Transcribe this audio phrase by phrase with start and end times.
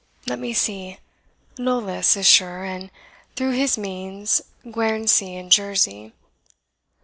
[0.25, 0.97] Let me see
[1.59, 2.89] Knollis is sure, and
[3.35, 6.13] through his means Guernsey and Jersey.